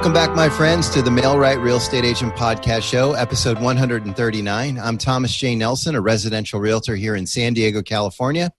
[0.00, 4.78] Welcome back, my friends, to the Mail-Right Real Estate Agent Podcast Show, episode 139.
[4.78, 5.54] I'm Thomas J.
[5.54, 8.50] Nelson, a residential realtor here in San Diego, California.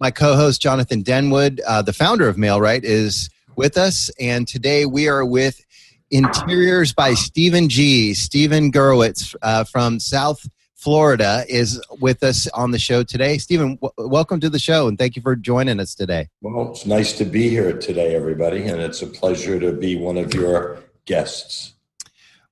[0.00, 4.10] My co host, Jonathan Denwood, uh, the founder of Mail-Right, is with us.
[4.18, 5.62] And today we are with
[6.10, 8.14] Interiors by Stephen G.
[8.14, 13.36] Stephen Gurwitz uh, from South Florida is with us on the show today.
[13.36, 16.28] Stephen, w- welcome to the show and thank you for joining us today.
[16.40, 20.16] Well, it's nice to be here today, everybody, and it's a pleasure to be one
[20.16, 21.74] of your guests.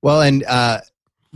[0.02, 0.80] Well, and uh,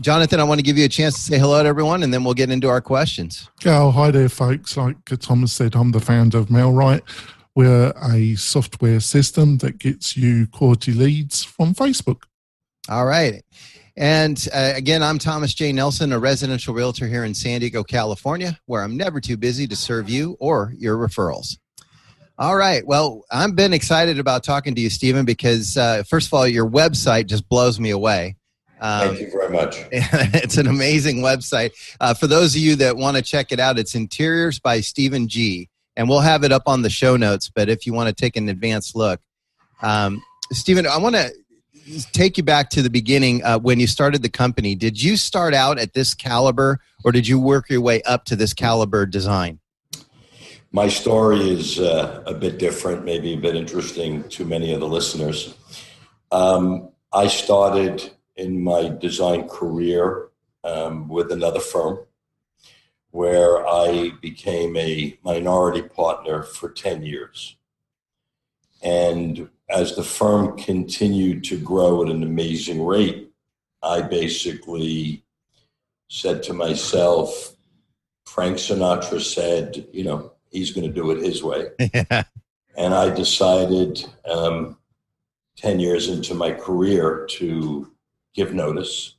[0.01, 2.23] Jonathan, I want to give you a chance to say hello to everyone and then
[2.23, 3.51] we'll get into our questions.
[3.67, 4.77] Oh, hi there, folks.
[4.77, 7.03] Like Thomas said, I'm the founder of MailRight.
[7.55, 12.23] We're a software system that gets you quality leads from Facebook.
[12.89, 13.43] All right.
[13.97, 15.73] And uh, again, I'm Thomas J.
[15.73, 19.75] Nelson, a residential realtor here in San Diego, California, where I'm never too busy to
[19.75, 21.59] serve you or your referrals.
[22.41, 22.87] All right.
[22.87, 26.71] Well, I've been excited about talking to you, Stephen, because uh, first of all, your
[26.71, 28.37] website just blows me away.
[28.81, 29.77] Um, Thank you very much.
[29.91, 31.73] it's an amazing website.
[32.01, 35.27] Uh, for those of you that want to check it out, it's Interiors by Stephen
[35.27, 35.69] G.
[35.97, 37.51] And we'll have it up on the show notes.
[37.53, 39.21] But if you want to take an advanced look,
[39.83, 41.33] um, Stephen, I want to
[42.13, 44.77] take you back to the beginning uh, when you started the company.
[44.77, 48.37] Did you start out at this caliber, or did you work your way up to
[48.37, 49.59] this caliber design?
[50.71, 54.87] My story is uh, a bit different, maybe a bit interesting to many of the
[54.87, 55.55] listeners.
[56.31, 60.29] Um, I started in my design career
[60.65, 62.01] um, with another firm
[63.13, 67.57] where I became a minority partner for 10 years.
[68.83, 73.33] And as the firm continued to grow at an amazing rate,
[73.83, 75.25] I basically
[76.09, 77.57] said to myself,
[78.27, 81.69] Frank Sinatra said, you know, he's going to do it his way.
[81.95, 82.25] Yeah.
[82.77, 84.79] And I decided um,
[85.57, 87.91] 10 years into my career to
[88.35, 89.17] give notice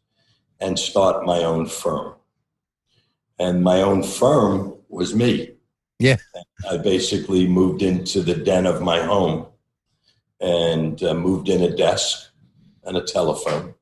[0.62, 2.16] and start my own firm.
[3.38, 5.52] And my own firm was me.
[6.00, 6.16] Yeah.
[6.70, 9.48] I basically moved into the den of my home
[10.40, 12.30] and uh, moved in a desk
[12.86, 13.74] and a telephone.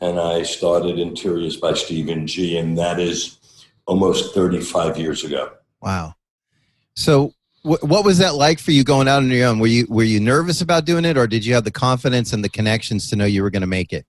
[0.00, 2.58] And I started Interiors by Stephen G.
[2.58, 3.38] And that is
[3.86, 5.52] almost 35 years ago.
[5.80, 6.14] Wow.
[6.96, 9.58] So, wh- what was that like for you going out on your own?
[9.58, 12.44] Were you were you nervous about doing it, or did you have the confidence and
[12.44, 14.06] the connections to know you were going to make it?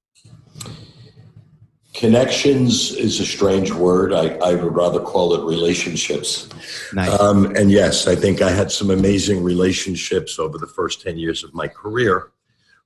[1.96, 4.12] Connections is a strange word.
[4.12, 6.50] I, I would rather call it relationships.
[6.94, 7.18] Nice.
[7.22, 11.42] Um, and yes, I think I had some amazing relationships over the first 10 years
[11.46, 12.32] of my career.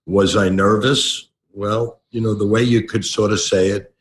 [0.06, 1.30] Was I nervous?
[1.52, 3.96] Well, you know, the way you could sort of say it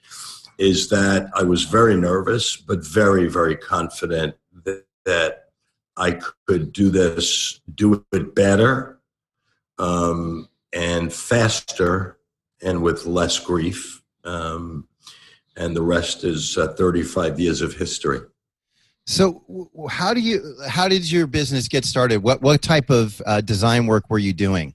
[0.59, 4.35] is that I was very nervous, but very, very confident
[4.65, 5.48] that, that
[5.99, 9.01] I could do this, do it better
[9.79, 12.19] um, and faster
[12.63, 14.03] and with less grief.
[14.25, 14.87] Um,
[15.57, 18.21] and the rest is uh, 35 years of history.
[19.07, 20.55] So, how do you?
[20.69, 22.23] How did your business get started?
[22.23, 24.75] What what type of uh, design work were you doing?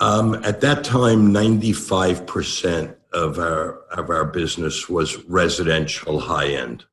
[0.00, 6.84] Um, at that time, 95 percent of our of our business was residential high end.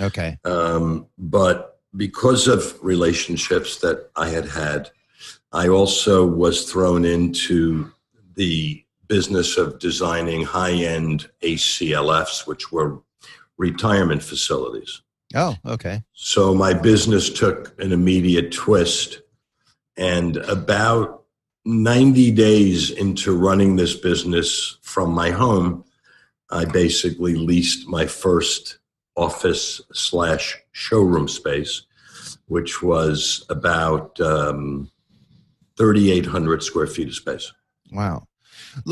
[0.00, 0.38] Okay.
[0.44, 4.90] Um, but because of relationships that I had had,
[5.52, 7.92] I also was thrown into
[8.34, 13.00] the business of designing high end ACLFs, which were
[13.56, 15.02] retirement facilities.
[15.34, 16.02] Oh, okay.
[16.12, 19.20] So my business took an immediate twist.
[19.96, 21.24] And about
[21.64, 25.84] 90 days into running this business from my home,
[26.50, 28.78] I basically leased my first
[29.16, 31.82] office slash showroom space,
[32.46, 34.90] which was about um,
[35.76, 37.52] 3,800 square feet of space.
[37.92, 38.26] Wow.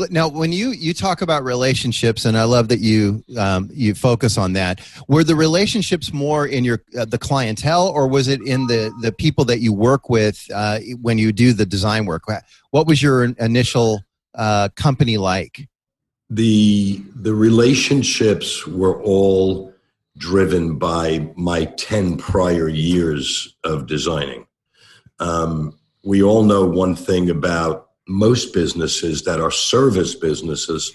[0.09, 4.37] Now, when you you talk about relationships, and I love that you um, you focus
[4.37, 4.79] on that.
[5.09, 9.11] Were the relationships more in your uh, the clientele, or was it in the the
[9.11, 12.23] people that you work with uh, when you do the design work?
[12.71, 14.01] What was your initial
[14.35, 15.67] uh, company like?
[16.29, 19.72] The the relationships were all
[20.17, 24.45] driven by my ten prior years of designing.
[25.19, 30.91] Um, we all know one thing about most businesses that are service businesses,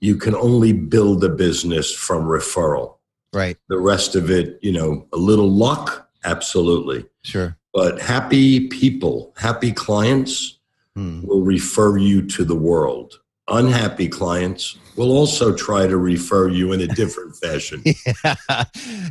[0.00, 2.96] you can only build a business from referral.
[3.32, 3.56] Right.
[3.68, 7.04] The rest of it, you know, a little luck, absolutely.
[7.22, 7.56] Sure.
[7.72, 10.58] But happy people, happy clients
[10.94, 11.26] hmm.
[11.26, 13.20] will refer you to the world.
[13.48, 17.82] Unhappy clients will also try to refer you in a different fashion.
[18.24, 18.64] yeah.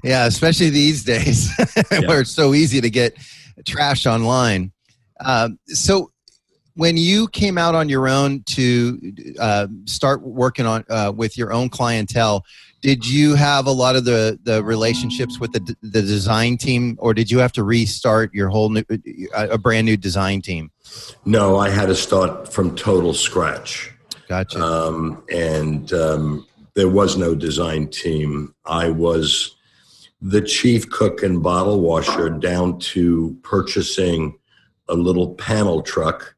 [0.03, 1.49] yeah, especially these days
[1.89, 3.17] where it's so easy to get
[3.65, 4.71] trash online.
[5.19, 6.11] Um, so
[6.75, 11.53] when you came out on your own to uh, start working on uh, with your
[11.53, 12.43] own clientele,
[12.81, 17.13] did you have a lot of the the relationships with the the design team, or
[17.13, 18.83] did you have to restart your whole new
[19.33, 20.71] a brand new design team?
[21.25, 23.92] No, I had to start from total scratch.
[24.33, 24.63] Gotcha.
[24.63, 28.55] Um, and um, there was no design team.
[28.65, 29.55] I was
[30.23, 34.39] the chief cook and bottle washer down to purchasing
[34.87, 36.35] a little panel truck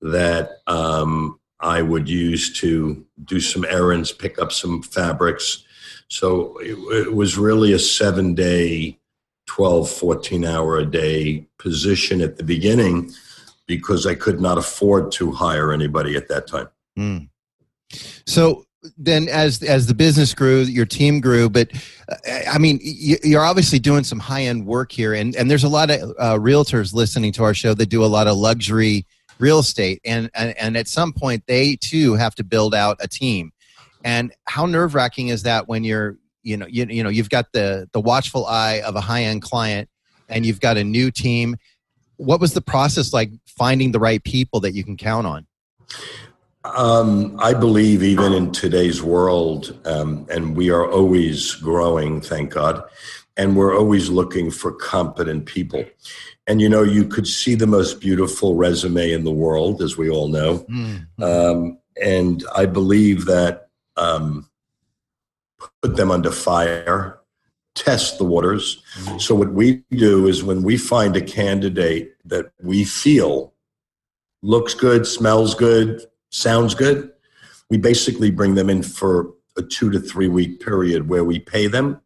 [0.00, 5.62] that um, I would use to do some errands, pick up some fabrics.
[6.08, 8.98] So it, it was really a seven day,
[9.44, 13.12] 12, 14 hour a day position at the beginning
[13.66, 16.68] because I could not afford to hire anybody at that time.
[16.98, 17.28] Mm.
[18.26, 18.64] So
[18.96, 21.68] then as as the business grew your team grew but
[22.08, 22.14] uh,
[22.48, 25.90] i mean you're obviously doing some high end work here and and there's a lot
[25.90, 29.04] of uh, realtors listening to our show that do a lot of luxury
[29.38, 33.08] real estate and, and and at some point they too have to build out a
[33.08, 33.52] team.
[34.04, 37.52] And how nerve wracking is that when you're you know you, you know you've got
[37.52, 39.88] the the watchful eye of a high end client
[40.28, 41.56] and you've got a new team.
[42.16, 45.46] What was the process like finding the right people that you can count on
[46.74, 52.82] um, I believe even in today's world, um, and we are always growing, thank God,
[53.36, 55.84] and we're always looking for competent people.
[56.46, 60.08] And you know, you could see the most beautiful resume in the world, as we
[60.08, 60.58] all know.
[60.70, 61.22] Mm-hmm.
[61.22, 64.48] Um, and I believe that um,
[65.82, 67.18] put them under fire,
[67.74, 68.82] test the waters.
[69.00, 69.18] Mm-hmm.
[69.18, 73.52] So, what we do is when we find a candidate that we feel
[74.42, 76.02] looks good, smells good,
[76.36, 77.10] sounds good.
[77.70, 81.66] We basically bring them in for a two to three week period where we pay
[81.66, 82.00] them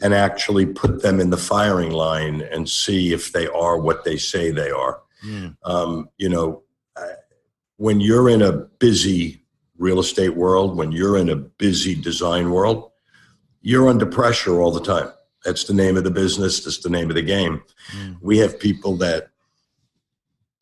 [0.00, 4.16] and actually put them in the firing line and see if they are what they
[4.16, 5.00] say they are.
[5.24, 5.56] Mm.
[5.64, 6.62] Um, you know,
[7.76, 9.42] when you're in a busy
[9.78, 12.90] real estate world, when you're in a busy design world,
[13.62, 15.10] you're under pressure all the time.
[15.44, 16.64] That's the name of the business.
[16.64, 17.62] That's the name of the game.
[17.92, 18.18] Mm.
[18.20, 19.30] We have people that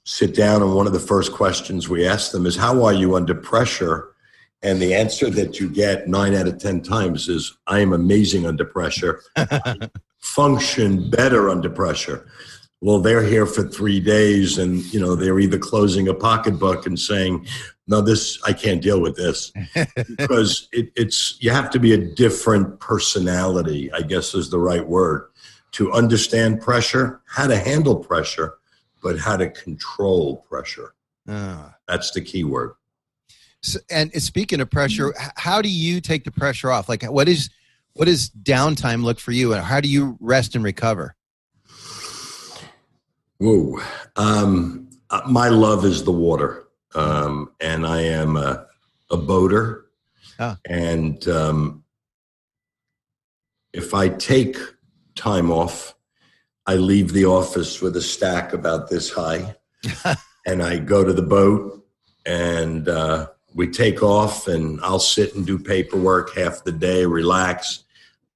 [0.07, 3.17] sit down and one of the first questions we ask them is how are you
[3.17, 4.13] under pressure?
[4.63, 8.47] And the answer that you get nine out of ten times is i am amazing
[8.47, 9.21] under pressure.
[10.21, 12.27] Function better under pressure.
[12.81, 16.99] Well they're here for three days and you know they're either closing a pocketbook and
[16.99, 17.45] saying
[17.89, 19.53] no this i can't deal with this.
[20.17, 24.87] Because it, it's you have to be a different personality i guess is the right
[24.87, 25.29] word
[25.73, 28.55] to understand pressure how to handle pressure
[29.07, 30.93] but how to control pressure.
[31.29, 32.73] Uh, That's the key word.
[33.63, 36.89] So, and speaking of pressure, how do you take the pressure off?
[36.89, 37.49] Like, what is
[37.93, 41.15] what does downtime look for you, and how do you rest and recover?
[43.39, 43.79] Whoa,
[44.17, 46.65] um, uh, my love is the water,
[46.97, 48.67] um, and I am a,
[49.13, 49.87] a boater,
[50.41, 50.57] oh.
[50.69, 51.85] and um,
[53.73, 54.57] if I take
[55.15, 55.96] time off,
[56.67, 59.55] I leave the office with a stack about this high,
[60.47, 61.87] and I go to the boat,
[62.25, 67.85] and uh, we take off, and I'll sit and do paperwork half the day, relax,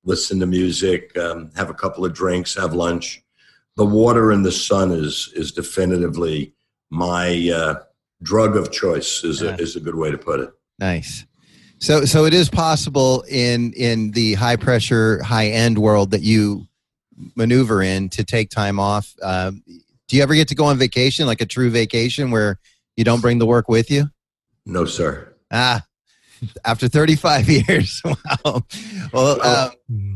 [0.05, 3.23] listen to music, um, have a couple of drinks, have lunch.
[3.76, 6.54] The water and the sun is is definitively
[6.90, 7.75] my uh,
[8.23, 9.25] drug of choice.
[9.25, 9.50] Is yeah.
[9.50, 10.50] a, is a good way to put it.
[10.78, 11.26] Nice.
[11.78, 16.66] So so it is possible in in the high pressure, high end world that you
[17.35, 19.15] maneuver in to take time off.
[19.23, 19.53] Uh,
[20.09, 22.59] do you ever get to go on vacation, like a true vacation, where
[22.97, 24.11] you don't bring the work with you?
[24.67, 25.33] No, sir.
[25.50, 25.85] Ah,
[26.65, 28.03] after 35 years.
[28.45, 28.62] wow.
[29.12, 29.71] Well, uh,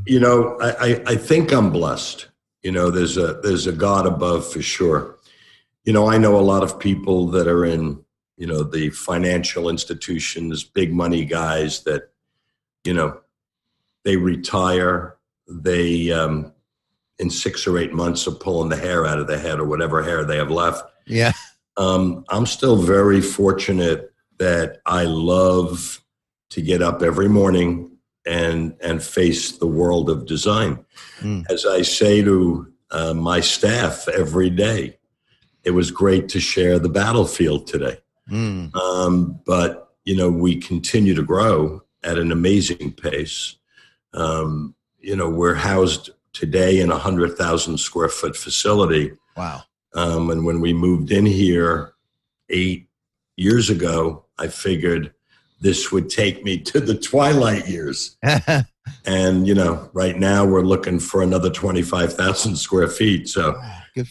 [0.06, 2.28] you know, I, I think I'm blessed.
[2.62, 5.18] You know, there's a there's a God above for sure.
[5.84, 8.02] You know, I know a lot of people that are in
[8.36, 12.10] you know the financial institutions, big money guys that
[12.84, 13.20] you know
[14.04, 16.53] they retire, they um,
[17.18, 20.02] in six or eight months of pulling the hair out of the head or whatever
[20.02, 20.82] hair they have left.
[21.06, 21.32] Yeah.
[21.76, 26.02] Um, I'm still very fortunate that I love
[26.50, 27.90] to get up every morning
[28.26, 30.84] and and face the world of design.
[31.20, 31.44] Mm.
[31.50, 34.98] As I say to uh, my staff every day,
[35.62, 37.98] it was great to share the battlefield today.
[38.30, 38.74] Mm.
[38.74, 43.56] Um, but you know, we continue to grow at an amazing pace.
[44.12, 49.12] Um, you know, we're housed today in a 100,000 square foot facility.
[49.36, 49.62] Wow.
[49.94, 51.94] Um, and when we moved in here
[52.50, 52.88] eight
[53.36, 55.14] years ago, I figured
[55.60, 58.16] this would take me to the twilight years.
[59.06, 63.28] and, you know, right now we're looking for another 25,000 square feet.
[63.28, 63.58] So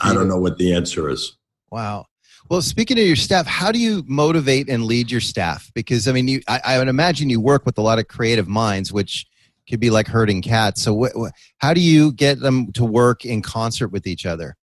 [0.02, 1.38] I don't know what the answer is.
[1.70, 2.06] Wow.
[2.50, 5.72] Well, speaking of your staff, how do you motivate and lead your staff?
[5.74, 8.48] Because I mean, you, I, I would imagine you work with a lot of creative
[8.48, 9.26] minds, which
[9.70, 10.82] could be like herding cats.
[10.82, 14.56] So, wh- wh- how do you get them to work in concert with each other?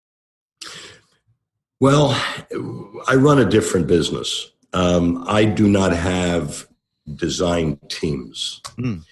[1.79, 2.10] Well,
[3.08, 4.51] I run a different business.
[4.74, 6.68] Um, I do not have
[7.15, 8.62] design teams.
[8.77, 9.03] Mm.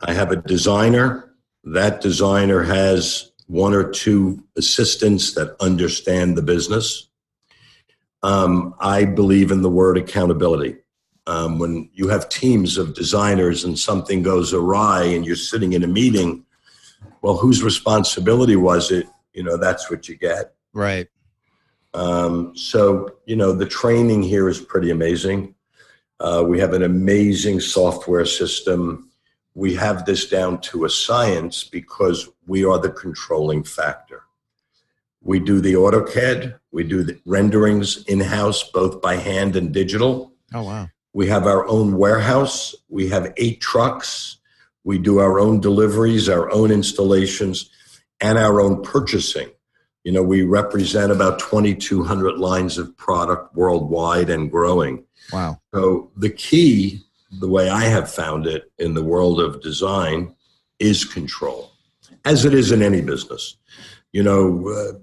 [0.00, 1.32] I have a designer.
[1.64, 7.08] That designer has one or two assistants that understand the business.
[8.22, 10.76] Um, I believe in the word accountability.
[11.26, 15.82] Um, when you have teams of designers and something goes awry and you're sitting in
[15.82, 16.44] a meeting,
[17.22, 19.06] well, whose responsibility was it?
[19.32, 20.54] You know, that's what you get.
[20.72, 21.08] Right.
[21.94, 25.54] Um, so, you know, the training here is pretty amazing.
[26.20, 29.10] Uh, we have an amazing software system.
[29.54, 34.22] We have this down to a science because we are the controlling factor.
[35.22, 40.32] We do the AutoCAD, we do the renderings in house, both by hand and digital.
[40.54, 40.88] Oh, wow.
[41.16, 44.36] We have our own warehouse, we have eight trucks,
[44.84, 47.70] we do our own deliveries, our own installations,
[48.20, 49.48] and our own purchasing.
[50.04, 55.04] You know, we represent about 2,200 lines of product worldwide and growing.
[55.32, 55.58] Wow.
[55.72, 57.00] So the key,
[57.40, 60.34] the way I have found it in the world of design,
[60.78, 61.72] is control,
[62.26, 63.56] as it is in any business.
[64.12, 64.98] You know, uh,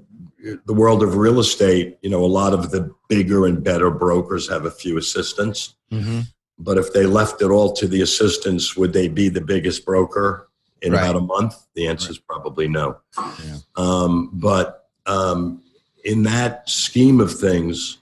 [0.65, 4.49] the world of real estate, you know, a lot of the bigger and better brokers
[4.49, 5.75] have a few assistants.
[5.91, 6.21] Mm-hmm.
[6.59, 10.49] But if they left it all to the assistants, would they be the biggest broker
[10.81, 10.99] in right.
[10.99, 11.55] about a month?
[11.75, 12.97] The answer is probably no.
[13.17, 13.57] Yeah.
[13.75, 15.63] Um, but um,
[16.03, 17.99] in that scheme of things,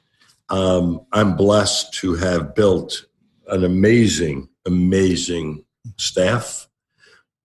[0.50, 3.05] um, I'm blessed to have built
[3.48, 5.63] an amazing, amazing
[5.98, 6.67] staff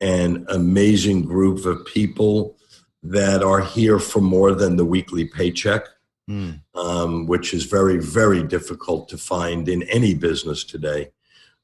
[0.01, 2.56] and amazing group of people
[3.11, 5.87] that are here for more than the weekly paycheck,
[6.29, 6.61] mm.
[6.75, 11.11] um, which is very, very difficult to find in any business today.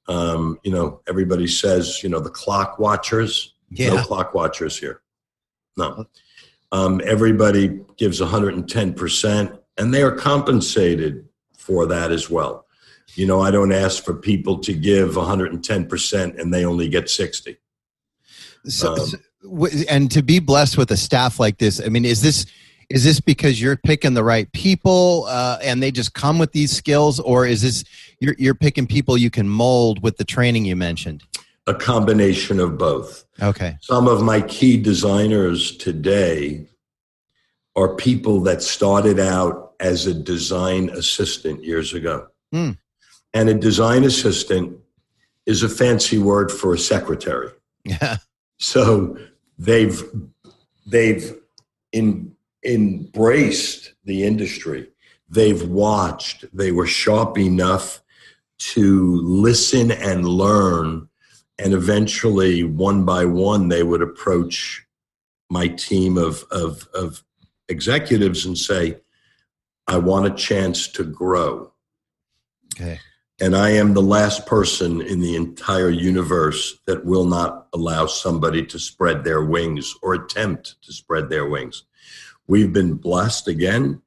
[0.08, 3.54] Um, you know, everybody says, you know, the clock watchers.
[3.70, 3.94] Yeah.
[3.94, 5.02] No clock watchers here.
[5.76, 6.06] No.
[6.70, 12.66] Um, everybody gives 110%, and they are compensated for that as well.
[13.14, 17.58] You know, I don't ask for people to give 110% and they only get 60.
[18.66, 19.08] So, um,
[19.88, 22.46] and to be blessed with a staff like this, I mean, is this
[22.88, 26.70] is this because you're picking the right people uh, and they just come with these
[26.70, 27.84] skills, or is this
[28.20, 31.24] you're you're picking people you can mold with the training you mentioned?
[31.66, 33.24] a combination of both.
[33.40, 33.76] Okay.
[33.80, 36.66] Some of my key designers today
[37.76, 42.28] are people that started out as a design assistant years ago.
[42.52, 42.76] Mm.
[43.34, 44.76] And a design assistant
[45.46, 47.50] is a fancy word for a secretary.
[47.84, 48.18] Yeah.
[48.60, 49.18] So
[49.58, 50.02] they've
[50.86, 51.34] they've
[51.92, 54.88] in, embraced the industry.
[55.28, 56.44] They've watched.
[56.52, 58.02] They were sharp enough
[58.58, 61.08] to listen and learn
[61.58, 64.84] and eventually one by one they would approach
[65.50, 67.22] my team of, of, of
[67.68, 68.98] executives and say
[69.86, 71.72] i want a chance to grow
[72.74, 72.98] okay
[73.42, 78.64] and i am the last person in the entire universe that will not allow somebody
[78.64, 81.84] to spread their wings or attempt to spread their wings
[82.46, 84.00] we've been blessed again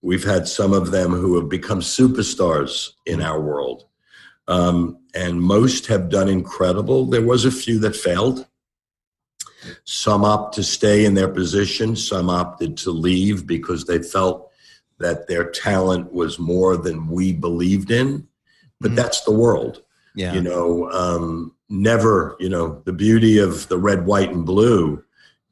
[0.00, 3.86] we've had some of them who have become superstars in our world
[4.48, 7.06] um, and most have done incredible.
[7.06, 8.46] There was a few that failed.
[9.84, 11.96] Some opted to stay in their position.
[11.96, 14.52] Some opted to leave because they felt
[14.98, 18.28] that their talent was more than we believed in.
[18.80, 18.96] But mm-hmm.
[18.96, 19.82] that's the world.
[20.14, 20.32] Yeah.
[20.34, 25.02] You know, um, never, you know, the beauty of the red, white, and blue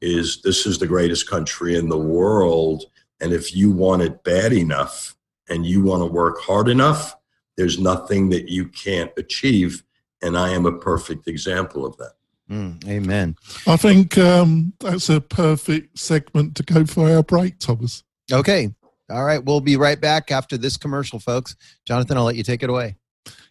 [0.01, 2.85] is this is the greatest country in the world.
[3.21, 5.15] And if you want it bad enough
[5.49, 7.15] and you want to work hard enough,
[7.57, 9.83] there's nothing that you can't achieve.
[10.21, 12.13] And I am a perfect example of that.
[12.49, 13.35] Mm, amen.
[13.65, 18.03] I think um, that's a perfect segment to go for our break, Thomas.
[18.31, 18.73] Okay.
[19.09, 19.43] All right.
[19.43, 21.55] We'll be right back after this commercial, folks.
[21.85, 22.97] Jonathan, I'll let you take it away.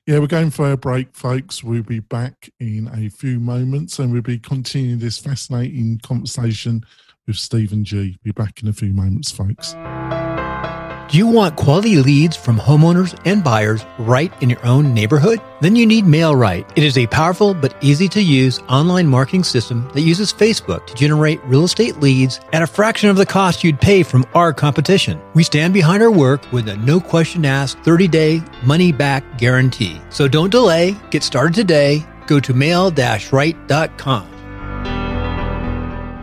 [0.06, 1.64] Yeah, we're going for a break, folks.
[1.64, 6.84] We'll be back in a few moments and we'll be continuing this fascinating conversation
[7.26, 8.18] with Stephen G.
[8.22, 9.74] Be back in a few moments, folks.
[11.10, 15.38] Do you want quality leads from homeowners and buyers right in your own neighborhood?
[15.60, 16.72] Then you need MailRight.
[16.76, 20.94] It is a powerful but easy to use online marketing system that uses Facebook to
[20.94, 25.20] generate real estate leads at a fraction of the cost you'd pay from our competition.
[25.34, 30.00] We stand behind our work with a no question asked 30 day money back guarantee.
[30.08, 30.96] So don't delay.
[31.10, 32.04] Get started today.
[32.26, 34.30] Go to mail-right.com.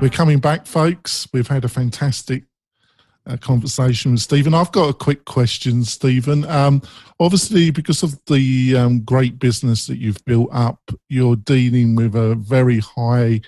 [0.01, 1.27] We're coming back, folks.
[1.31, 2.45] We've had a fantastic
[3.25, 4.53] a conversation with Stephen.
[4.53, 6.45] I've got a quick question, Stephen.
[6.45, 6.81] Um,
[7.19, 12.35] obviously, because of the um, great business that you've built up, you're dealing with a
[12.35, 13.41] very high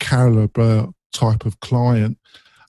[0.00, 2.18] caliber type of client.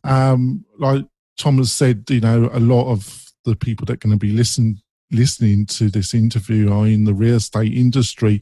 [0.04, 1.06] Um, like
[1.38, 4.82] Thomas said, you know, a lot of the people that are going to be listen,
[5.12, 8.42] listening to this interview are in the real estate industry.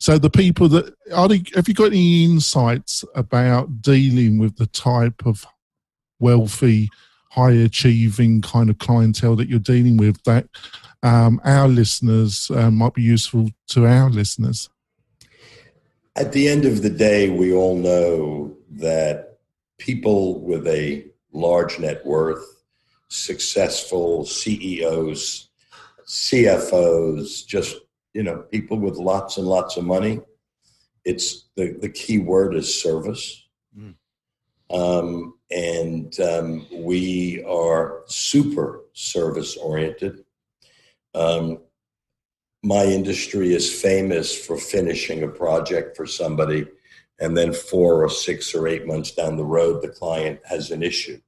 [0.00, 4.66] So the people that are they, have you got any insights about dealing with the
[4.66, 5.46] type of
[6.18, 6.88] wealthy,
[7.32, 10.46] high achieving kind of clientele that you're dealing with that
[11.02, 14.68] um, our listeners uh, might be useful to our listeners?
[16.14, 19.38] At the end of the day, we all know that
[19.78, 22.44] people with a large net worth,
[23.08, 25.48] successful CEOs,
[26.06, 27.76] CFOs, just
[28.12, 30.20] you know, people with lots and lots of money.
[31.06, 33.41] It's the the key word is service.
[34.72, 40.24] Um, and um, we are super service oriented.
[41.14, 41.58] Um,
[42.62, 46.66] my industry is famous for finishing a project for somebody,
[47.20, 50.82] and then four or six or eight months down the road, the client has an
[50.82, 51.20] issue,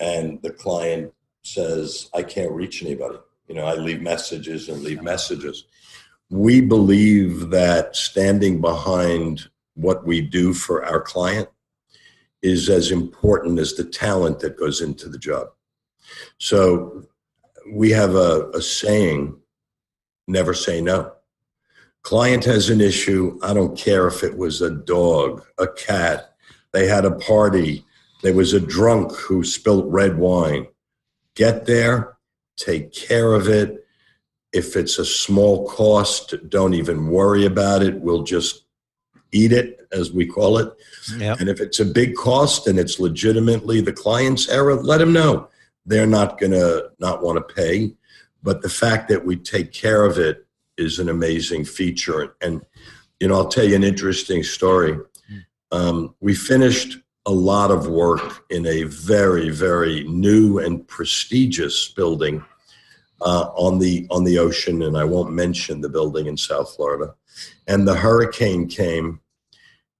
[0.00, 5.02] and the client says, "I can't reach anybody." You know, I leave messages and leave
[5.02, 5.64] messages.
[6.30, 11.48] We believe that standing behind what we do for our client
[12.42, 15.48] is as important as the talent that goes into the job.
[16.38, 17.04] So
[17.72, 19.36] we have a, a saying
[20.28, 21.12] never say no.
[22.02, 23.38] Client has an issue.
[23.42, 26.34] I don't care if it was a dog, a cat,
[26.72, 27.84] they had a party,
[28.22, 30.66] there was a drunk who spilt red wine.
[31.34, 32.16] Get there,
[32.56, 33.84] take care of it.
[34.52, 38.00] If it's a small cost, don't even worry about it.
[38.00, 38.65] We'll just
[39.32, 40.72] eat it, as we call it.
[41.16, 41.40] Yep.
[41.40, 45.48] And if it's a big cost and it's legitimately the client's error, let them know.
[45.84, 47.94] They're not going to not want to pay.
[48.42, 52.36] But the fact that we take care of it is an amazing feature.
[52.40, 52.64] And,
[53.20, 54.98] you know, I'll tell you an interesting story.
[55.72, 62.44] Um, we finished a lot of work in a very, very new and prestigious building
[63.20, 67.14] uh, on the on the ocean, and I won't mention the building in South Florida.
[67.66, 69.20] And the hurricane came,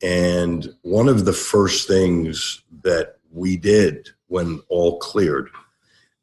[0.03, 5.49] and one of the first things that we did when all cleared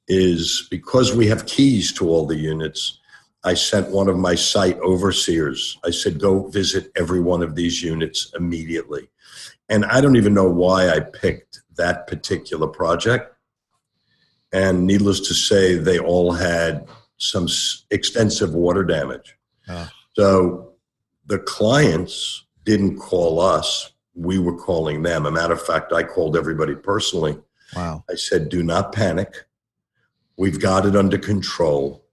[0.07, 2.99] is because we have keys to all the units.
[3.43, 5.77] I sent one of my site overseers.
[5.85, 9.09] I said, go visit every one of these units immediately.
[9.69, 13.33] And I don't even know why I picked that particular project
[14.53, 17.47] and needless to say, they all had some
[17.89, 19.35] extensive water damage.
[19.67, 19.89] Oh.
[20.15, 20.72] So
[21.25, 25.25] the clients didn't call us, we were calling them.
[25.25, 27.37] A matter of fact, I called everybody personally.
[27.75, 28.03] Wow.
[28.09, 29.45] I said, do not panic.
[30.37, 32.05] We've got it under control.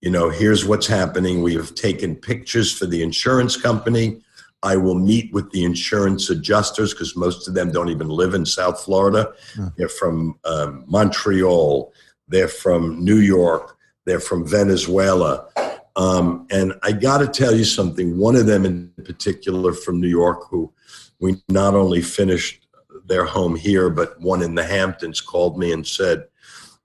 [0.00, 1.42] You know, here's what's happening.
[1.42, 4.22] We have taken pictures for the insurance company.
[4.62, 8.44] I will meet with the insurance adjusters because most of them don't even live in
[8.44, 9.32] South Florida.
[9.54, 9.68] Hmm.
[9.76, 11.92] They're from um, Montreal,
[12.26, 15.48] they're from New York, they're from Venezuela.
[15.98, 18.16] Um, and I got to tell you something.
[18.16, 20.72] One of them in particular from New York, who
[21.20, 22.66] we not only finished
[23.04, 26.24] their home here, but one in the Hamptons called me and said,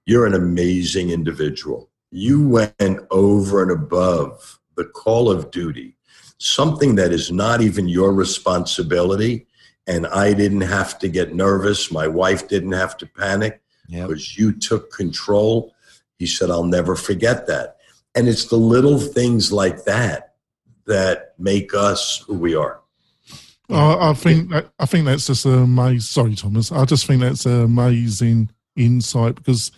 [0.06, 1.89] You're an amazing individual.
[2.12, 5.95] You went over and above the call of duty
[6.43, 9.47] something that is not even your responsibility.
[9.88, 11.89] And I didn't have to get nervous.
[11.89, 14.10] My wife didn't have to panic yep.
[14.10, 15.73] because you took control.
[16.19, 17.78] He said, I'll never forget that.
[18.15, 20.36] And it's the little things like that
[20.86, 22.80] that make us who we are.
[23.69, 25.99] I, I think that, I think that's just amazing.
[26.02, 26.71] Sorry, Thomas.
[26.71, 29.71] I just think that's an amazing insight because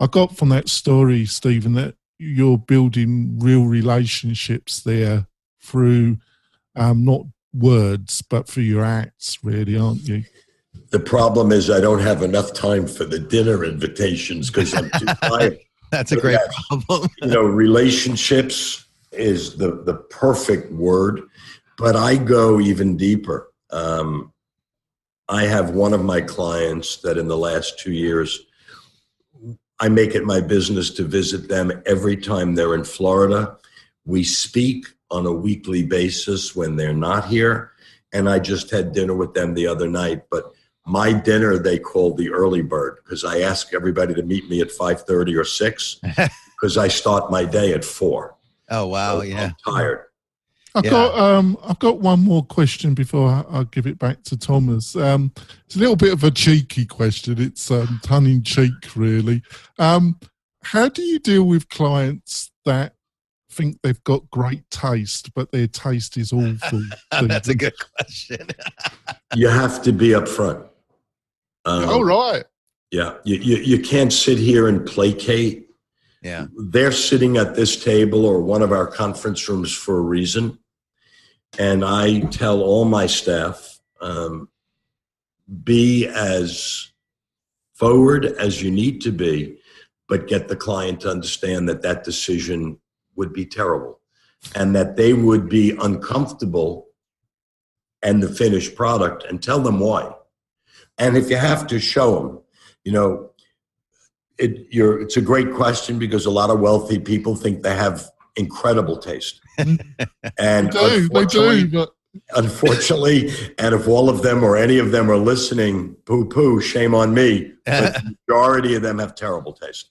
[0.00, 5.26] I got from that story, Stephen, that you're building real relationships there
[5.60, 6.18] through
[6.76, 7.22] um, not
[7.54, 10.24] words, but through your acts, really, aren't you?
[10.90, 15.06] The problem is I don't have enough time for the dinner invitations because I'm too
[15.22, 15.58] tired.
[15.92, 17.08] That's a great problem.
[17.20, 21.20] you know, relationships is the the perfect word,
[21.76, 23.52] but I go even deeper.
[23.70, 24.32] Um,
[25.28, 28.40] I have one of my clients that in the last two years,
[29.80, 33.58] I make it my business to visit them every time they're in Florida.
[34.06, 37.72] We speak on a weekly basis when they're not here.
[38.14, 40.22] And I just had dinner with them the other night.
[40.30, 40.52] But
[40.86, 44.70] my dinner they call the early bird because I ask everybody to meet me at
[44.70, 46.00] five thirty or six
[46.60, 48.36] because I start my day at four.
[48.70, 49.18] Oh wow!
[49.18, 50.04] So yeah, I'm tired.
[50.74, 50.90] I've Yeah.
[50.90, 54.96] got um, I've got one more question before I, I give it back to Thomas.
[54.96, 55.30] Um,
[55.66, 57.40] it's a little bit of a cheeky question.
[57.40, 59.42] It's um, tongue in cheek, really.
[59.78, 60.18] Um,
[60.64, 62.94] how do you deal with clients that
[63.50, 66.82] think they've got great taste, but their taste is awful?
[67.10, 68.46] That's a good question.
[69.34, 70.66] You have to be upfront.
[71.64, 72.44] Um, right!
[72.90, 75.68] Yeah, you, you, you can't sit here and placate.
[76.22, 76.46] yeah.
[76.56, 80.58] They're sitting at this table or one of our conference rooms for a reason.
[81.58, 84.48] And I tell all my staff um,
[85.64, 86.92] be as
[87.74, 89.58] forward as you need to be,
[90.08, 92.78] but get the client to understand that that decision
[93.16, 94.00] would be terrible
[94.54, 96.88] and that they would be uncomfortable
[98.02, 100.12] and the finished product and tell them why.
[101.02, 102.40] And if you have to show them,
[102.84, 103.30] you know,
[104.38, 108.08] it, you're, it's a great question because a lot of wealthy people think they have
[108.36, 109.40] incredible taste.
[109.58, 109.78] and
[110.38, 111.90] They do, they unfortunately, do, but
[112.36, 116.94] unfortunately, and if all of them or any of them are listening, poo poo, shame
[116.94, 117.52] on me.
[117.66, 119.90] But the majority of them have terrible taste.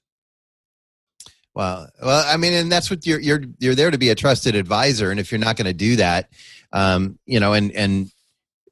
[1.54, 4.56] Well, well, I mean, and that's what you're you're you're there to be a trusted
[4.56, 6.30] advisor, and if you're not going to do that,
[6.72, 8.10] um, you know, and and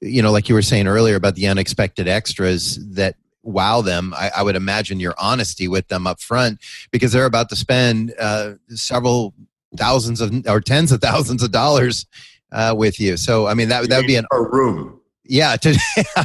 [0.01, 4.31] you know, like you were saying earlier about the unexpected extras that wow them, I,
[4.37, 6.59] I would imagine your honesty with them up front
[6.91, 9.33] because they're about to spend uh, several
[9.77, 12.05] thousands of or tens of thousands of dollars
[12.51, 13.17] uh, with you.
[13.17, 14.99] So, I mean, that that would be an a room.
[15.25, 15.77] yeah, to,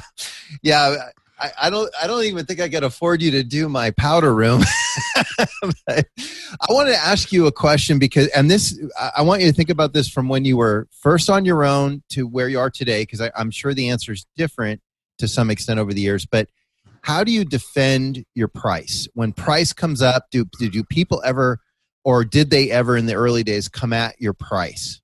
[0.62, 1.10] yeah.
[1.38, 1.92] I, I don't.
[2.00, 4.62] I don't even think I could afford you to do my powder room.
[5.88, 6.04] I
[6.68, 9.70] wanted to ask you a question because, and this, I- I want you to think
[9.70, 13.02] about this from when you were first on your own to where you are today,
[13.02, 14.80] because I'm sure the answer is different
[15.18, 16.24] to some extent over the years.
[16.24, 16.48] But
[17.02, 20.26] how do you defend your price when price comes up?
[20.30, 21.60] Do do, do people ever,
[22.04, 25.00] or did they ever in the early days come at your price?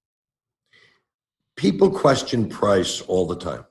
[1.57, 3.67] People question price all the time.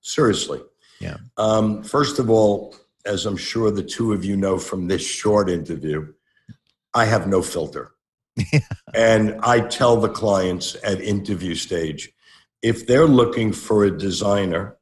[0.00, 0.62] Seriously.
[1.00, 1.16] Yeah.
[1.36, 5.48] Um, first of all, as I'm sure the two of you know from this short
[5.48, 6.12] interview,
[6.94, 7.92] I have no filter.
[8.94, 12.12] and I tell the clients at interview stage
[12.62, 14.76] if they're looking for a designer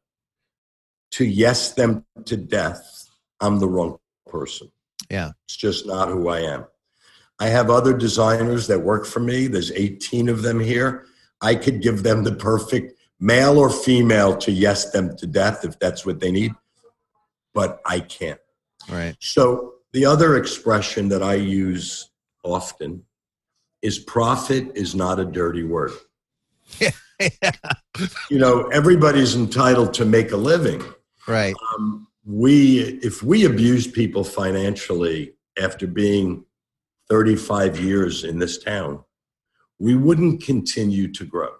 [1.12, 3.09] to yes them to death,
[3.40, 4.70] I'm the wrong person.
[5.11, 5.31] Yeah.
[5.46, 6.66] It's just not who I am.
[7.38, 9.46] I have other designers that work for me.
[9.46, 11.07] There's 18 of them here.
[11.40, 15.78] I could give them the perfect male or female to yes them to death if
[15.78, 16.52] that's what they need,
[17.54, 18.40] but I can't.
[18.88, 19.16] Right.
[19.20, 22.11] So the other expression that I use
[22.44, 23.04] often
[23.83, 25.92] is profit is not a dirty word.
[26.78, 26.90] yeah.
[28.31, 30.81] You know, everybody's entitled to make a living.
[31.26, 31.54] right.
[31.74, 36.44] Um, we, if we abuse people financially after being
[37.09, 39.02] 35 years in this town,
[39.81, 41.50] we wouldn't continue to grow.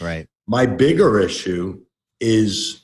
[0.00, 0.28] Right.
[0.46, 1.80] My bigger issue
[2.20, 2.82] is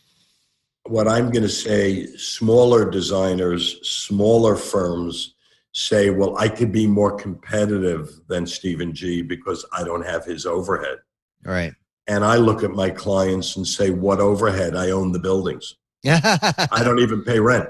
[0.85, 5.35] what I'm going to say smaller designers, smaller firms
[5.73, 10.47] say, well, I could be more competitive than Stephen G because I don't have his
[10.47, 10.99] overhead.
[11.45, 11.73] Right.
[12.09, 14.75] And I look at my clients and say, what overhead?
[14.75, 15.77] I own the buildings.
[16.07, 17.69] I don't even pay rent.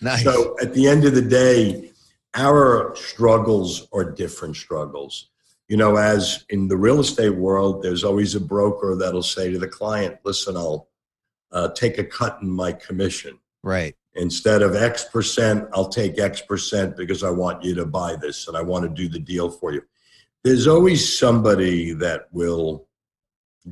[0.00, 0.22] nice.
[0.22, 1.90] So at the end of the day,
[2.34, 5.30] our struggles are different struggles.
[5.72, 9.58] You know, as in the real estate world, there's always a broker that'll say to
[9.58, 10.90] the client, listen, I'll
[11.50, 13.38] uh, take a cut in my commission.
[13.62, 13.96] right.
[14.14, 18.48] Instead of X percent, I'll take X percent because I want you to buy this
[18.48, 19.80] and I want to do the deal for you.
[20.44, 22.86] There's always somebody that will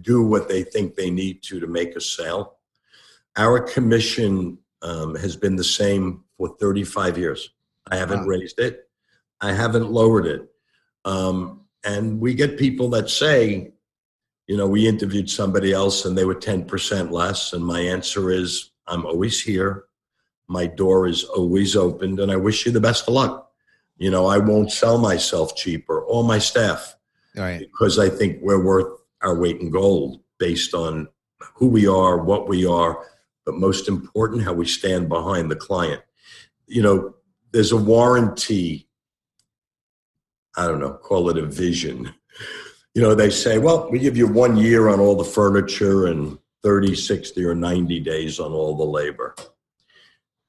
[0.01, 2.57] do what they think they need to to make a sale.
[3.37, 7.51] Our commission um, has been the same for 35 years.
[7.91, 8.29] I haven't Wow.
[8.39, 8.89] raised it,
[9.43, 10.49] I haven't lowered it.
[11.05, 13.73] Um, and we get people that say,
[14.47, 17.53] you know, we interviewed somebody else and they were 10% less.
[17.53, 19.85] And my answer is, I'm always here.
[20.49, 23.53] My door is always opened, and I wish you the best of luck.
[23.99, 26.97] You know, I won't sell myself cheaper or my staff
[27.37, 27.61] Right.
[27.61, 31.07] because I think we're worth our weight in gold based on
[31.55, 33.07] who we are, what we are,
[33.47, 36.03] but most important, how we stand behind the client.
[36.67, 37.15] You know,
[37.53, 38.89] there's a warranty,
[40.57, 42.13] I don't know, call it a vision.
[42.95, 46.39] You know, they say, well, we give you one year on all the furniture and
[46.63, 49.35] 30, 60, or 90 days on all the labor.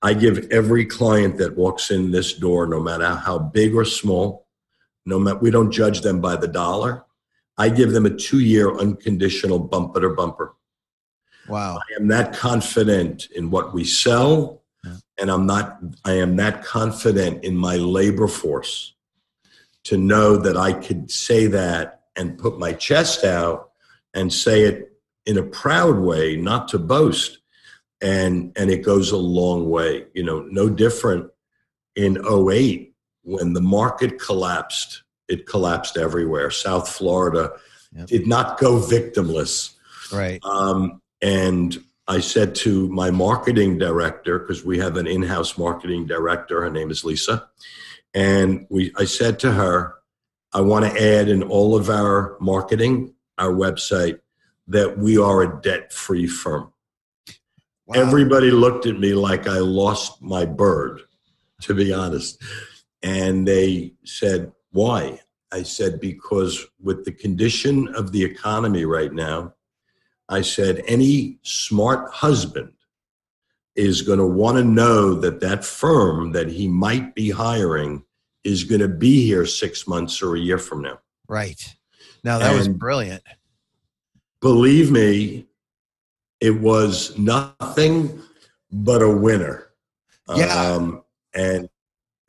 [0.01, 4.47] I give every client that walks in this door, no matter how big or small,
[5.05, 7.05] no matter, we don't judge them by the dollar.
[7.57, 10.55] I give them a two year unconditional bumper to bumper.
[11.47, 11.77] Wow.
[11.77, 14.95] I am that confident in what we sell, Yeah.
[15.19, 18.93] and I'm not, I am that confident in my labor force
[19.85, 23.71] to know that I could say that and put my chest out
[24.13, 24.91] and say it
[25.25, 27.39] in a proud way, not to boast.
[28.01, 31.29] And, and it goes a long way, you know, no different
[31.95, 35.03] in 08 when the market collapsed.
[35.27, 36.51] It collapsed everywhere.
[36.51, 37.53] South Florida
[37.95, 38.07] yep.
[38.07, 39.75] did not go victimless.
[40.11, 40.43] Right.
[40.43, 46.07] Um, and I said to my marketing director, because we have an in house marketing
[46.07, 47.47] director, her name is Lisa.
[48.13, 49.95] And we, I said to her,
[50.53, 54.19] I want to add in all of our marketing, our website,
[54.67, 56.71] that we are a debt free firm.
[57.85, 58.01] Wow.
[58.01, 61.01] Everybody looked at me like I lost my bird,
[61.61, 62.41] to be honest.
[63.01, 65.19] And they said, Why?
[65.51, 69.53] I said, Because with the condition of the economy right now,
[70.31, 72.71] I said, any smart husband
[73.75, 78.03] is going to want to know that that firm that he might be hiring
[78.43, 80.99] is going to be here six months or a year from now.
[81.27, 81.75] Right.
[82.23, 83.23] Now that and was brilliant.
[84.41, 85.47] Believe me,
[86.39, 88.21] it was nothing
[88.71, 89.67] but a winner.
[90.35, 90.45] Yeah.
[90.47, 91.03] Um,
[91.33, 91.69] and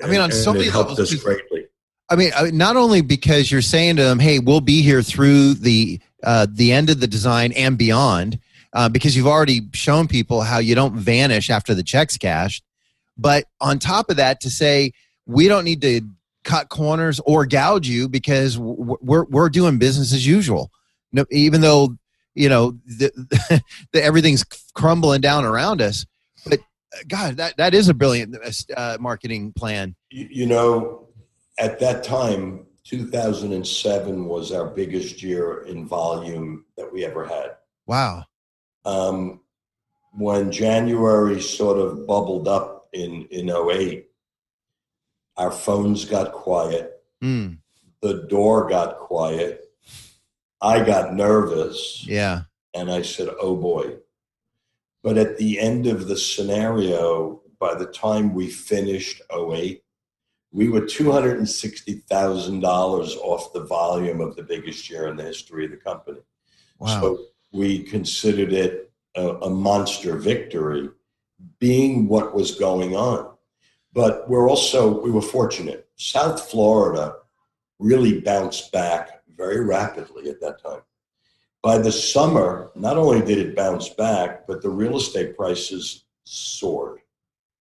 [0.03, 1.67] I mean, on so many it helped levels, us greatly.
[2.09, 6.01] I mean, not only because you're saying to them, "Hey, we'll be here through the
[6.23, 8.39] uh, the end of the design and beyond,"
[8.73, 12.65] uh, because you've already shown people how you don't vanish after the checks cashed.
[13.17, 14.93] But on top of that, to say
[15.27, 16.03] we don't need to
[16.45, 20.71] cut corners or gouge you because we're we're doing business as usual.
[21.13, 21.97] No, even though
[22.35, 26.07] you know the, the, everything's crumbling down around us,
[26.47, 28.37] but uh, God, that that is a brilliant
[28.77, 29.95] uh, marketing plan.
[30.11, 31.09] You, you know,
[31.59, 37.57] at that time, 2007 was our biggest year in volume that we ever had.
[37.87, 38.25] Wow.
[38.85, 39.41] Um,
[40.13, 44.07] when January sort of bubbled up in, in 08,
[45.37, 47.03] our phones got quiet.
[47.23, 47.59] Mm.
[48.03, 49.65] The door got quiet.
[50.61, 52.05] I got nervous.
[52.07, 52.43] Yeah.
[52.75, 53.97] And I said, oh boy.
[55.03, 59.83] But at the end of the scenario, by the time we finished 08,
[60.53, 65.79] we were $260,000 off the volume of the biggest year in the history of the
[65.79, 66.21] company.
[66.79, 67.01] Wow.
[67.01, 67.19] So
[67.53, 70.89] we considered it a, a, monster victory
[71.59, 73.31] being what was going on.
[73.93, 75.89] But we're also, we were fortunate.
[75.97, 77.17] South Florida
[77.79, 80.81] really bounced back very rapidly at that time.
[81.63, 87.01] By the summer, not only did it bounce back, but the real estate prices soared.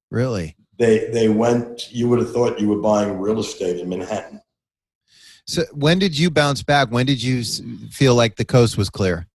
[0.09, 0.55] Really?
[0.81, 1.91] they they went.
[1.91, 4.41] You would have thought you were buying real estate in Manhattan.
[5.45, 6.89] So when did you bounce back?
[6.89, 9.27] When did you feel like the coast was clear?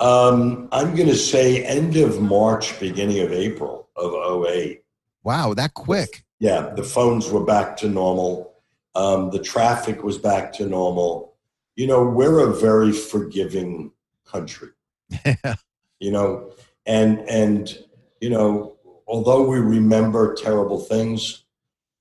[0.00, 4.82] Um, I'm going to say end of March, beginning of April of 08.
[5.24, 6.24] Wow, that quick.
[6.38, 8.54] Yeah, the phones were back to normal.
[8.94, 11.34] Um, the traffic was back to normal.
[11.74, 13.92] You know, we're a very forgiving
[14.24, 14.70] country.
[16.00, 16.52] you know,
[16.86, 17.76] and and
[18.20, 21.44] you know, although we remember terrible things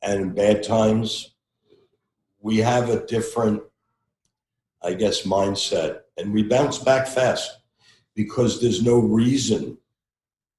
[0.02, 1.34] and bad times,
[2.40, 3.64] we have a different,
[4.84, 7.58] I guess, mindset and we bounce back fast
[8.18, 9.78] because there's no reason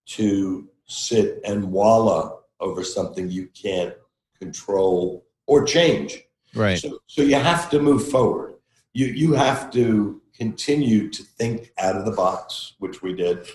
[0.06, 3.94] to sit and wallow over something you can't
[4.38, 6.22] control or change.
[6.54, 6.78] Right.
[6.78, 8.54] So, so you have to move forward.
[8.94, 13.46] You, you have to continue to think out of the box, which we did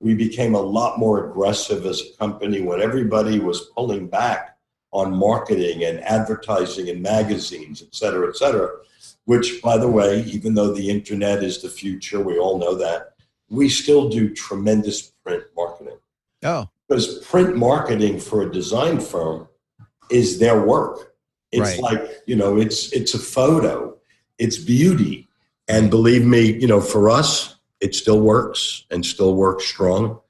[0.00, 4.56] we became a lot more aggressive as a company when everybody was pulling back
[4.92, 8.70] on marketing and advertising and magazines, et cetera, et cetera.
[9.26, 13.09] Which, by the way, even though the internet is the future, we all know that,
[13.50, 15.98] we still do tremendous print marketing.
[16.42, 16.68] Oh.
[16.88, 19.48] Because print marketing for a design firm
[20.10, 21.14] is their work.
[21.52, 21.80] It's right.
[21.80, 23.96] like, you know, it's it's a photo,
[24.38, 25.28] it's beauty.
[25.68, 30.20] And believe me, you know, for us, it still works and still works strong.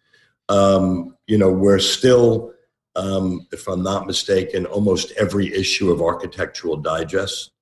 [0.48, 2.52] Um, you know, we're still,
[2.96, 7.52] um, if I'm not mistaken, almost every issue of Architectural Digest,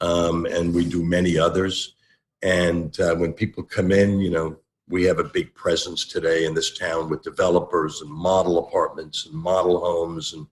[0.00, 1.94] um, and we do many others.
[2.42, 4.56] And uh, when people come in, you know,
[4.88, 9.34] we have a big presence today in this town with developers and model apartments and
[9.34, 10.46] model homes and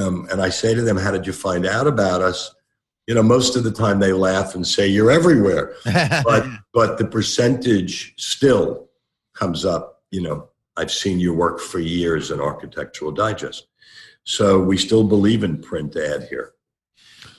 [0.00, 2.52] um, and I say to them, "How did you find out about us?"
[3.06, 5.74] you know, most of the time they laugh and say you're everywhere,
[6.24, 8.88] but but the percentage still
[9.34, 10.02] comes up.
[10.10, 13.68] You know, I've seen your work for years in Architectural Digest,
[14.24, 16.52] so we still believe in print ad here.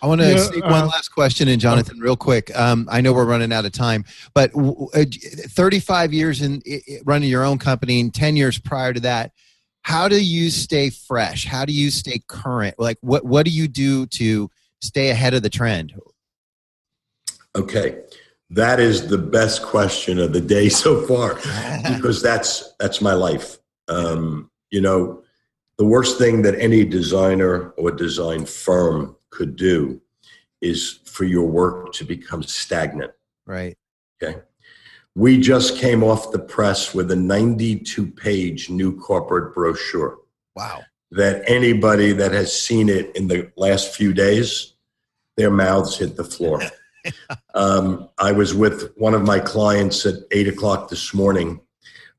[0.01, 2.55] I want to yeah, uh, one last question in, Jonathan, real quick.
[2.57, 5.05] Um, I know we're running out of time, but uh,
[5.49, 6.61] 35 years in
[7.03, 9.31] running your own company and 10 years prior to that,
[9.81, 11.45] how do you stay fresh?
[11.45, 12.75] How do you stay current?
[12.77, 14.49] Like, what what do you do to
[14.81, 15.93] stay ahead of the trend?
[17.55, 18.01] Okay.
[18.49, 21.35] That is the best question of the day so far
[21.95, 23.57] because that's that's my life.
[23.87, 25.23] Um, you know,
[25.77, 30.01] the worst thing that any designer or design firm could do
[30.61, 33.11] is for your work to become stagnant.
[33.45, 33.77] Right.
[34.21, 34.39] Okay.
[35.15, 40.17] We just came off the press with a 92 page new corporate brochure
[40.55, 40.81] Wow.
[41.11, 44.73] that anybody that has seen it in the last few days,
[45.37, 46.61] their mouths hit the floor.
[47.53, 51.61] um, I was with one of my clients at eight o'clock this morning.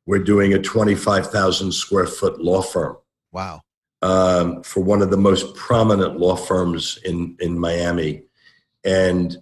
[0.07, 2.97] We're doing a 25,000 square foot law firm
[3.33, 3.63] Wow.
[4.03, 8.23] Um, for one of the most prominent law firms in, in Miami.
[8.85, 9.37] And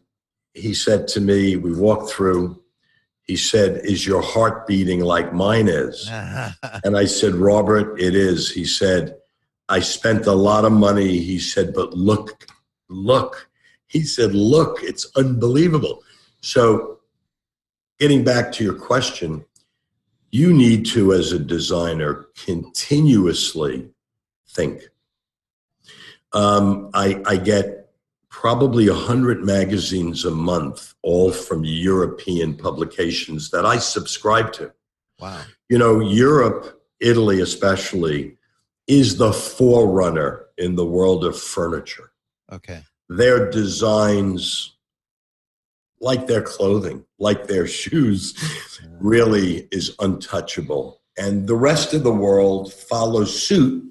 [0.55, 2.63] he said to me, we walked through,
[3.23, 6.09] he said, Is your heart beating like mine is?
[6.85, 8.51] And I said, Robert, it is.
[8.51, 9.17] He said,
[9.69, 11.19] I spent a lot of money.
[11.19, 12.47] He said, but look,
[12.89, 13.49] look.
[13.89, 16.03] He said, look, it's unbelievable.
[16.41, 17.01] So,
[17.99, 19.45] getting back to your question,
[20.31, 23.91] you need to, as a designer, continuously
[24.57, 24.83] think.
[26.33, 27.91] Um, I, I get
[28.31, 34.73] probably 100 magazines a month, all from European publications that I subscribe to
[35.19, 35.41] wow.
[35.69, 38.37] you know, Europe, Italy especially,
[38.87, 42.13] is the forerunner in the world of furniture.
[42.53, 42.83] Okay.
[43.09, 44.77] Their designs,
[46.01, 48.35] like their clothing, like their shoes,
[49.01, 51.01] really is untouchable.
[51.19, 53.83] And the rest of the world follows suit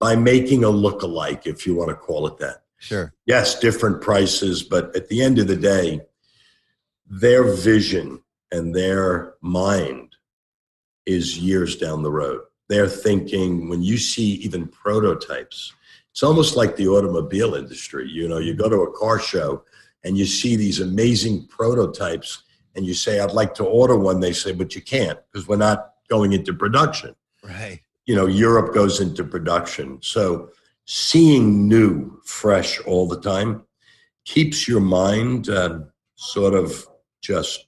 [0.00, 3.12] by making a look-alike, if you want to call it that Sure.
[3.26, 6.00] yes, different prices, but at the end of the day,
[7.06, 10.16] their vision and their mind
[11.06, 12.40] is years down the road.
[12.68, 15.74] They're thinking when you see even prototypes,
[16.10, 18.08] it's almost like the automobile industry.
[18.08, 19.64] You know, you go to a car show
[20.04, 24.20] and you see these amazing prototypes and you say, I'd like to order one.
[24.20, 27.80] They say, but you can't because we're not going into production Right.
[28.06, 29.98] You know Europe goes into production.
[30.02, 30.50] So
[30.86, 33.62] seeing new, fresh all the time
[34.24, 36.86] keeps your mind um, sort of
[37.22, 37.66] just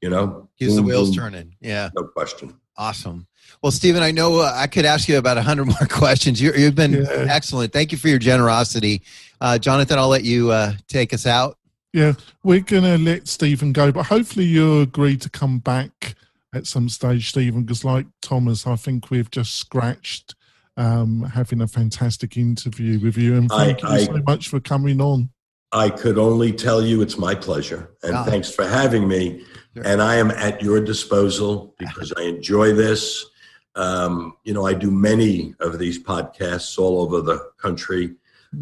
[0.00, 1.54] you know Keeps the wheels boom, turning.
[1.60, 1.90] Yeah.
[1.96, 2.54] No question.
[2.78, 3.26] Awesome.
[3.62, 6.40] Well, Steven, I know uh, I could ask you about 100 more questions.
[6.40, 7.26] you you've been Yeah.
[7.28, 7.72] excellent.
[7.72, 9.02] Thank you for your generosity.
[9.40, 11.56] Uh, Jonathan, I'll let you uh, take us out.
[11.92, 16.14] Yeah, we're going to let Steven go, but hopefully you'll agree to come back
[16.56, 20.34] at some stage, Steven, because like Thomas, I think we've just scratched
[20.78, 23.36] um, having a fantastic interview with you.
[23.36, 25.30] And I- thank you I- so much for coming on.
[25.72, 28.24] I could only tell you it's my pleasure, and Ah.
[28.24, 29.44] thanks for having me.
[29.74, 29.82] Sure.
[29.84, 33.26] And I am at your disposal because I enjoy this.
[33.74, 38.14] Um, you know, I do many of these podcasts all over the country.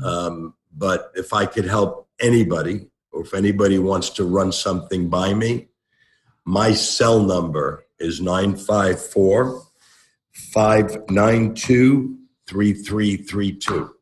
[0.03, 5.35] Um, but if I could help anybody, or if anybody wants to run something by
[5.35, 5.69] me,
[6.45, 9.63] my cell number is 954
[10.53, 13.95] 592 3332.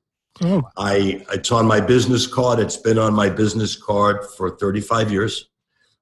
[0.44, 2.58] Oh, I it's on my business card.
[2.58, 5.48] It's been on my business card for 35 years.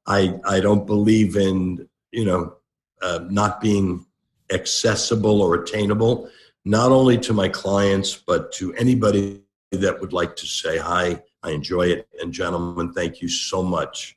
[0.07, 2.55] I I don't believe in you know
[3.03, 4.07] uh, not being
[4.53, 6.31] accessible or attainable,
[6.65, 11.23] not only to my clients but to anybody that would like to say hi.
[11.43, 14.17] I enjoy it, and gentlemen, thank you so much